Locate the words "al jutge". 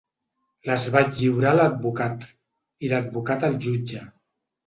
3.51-4.01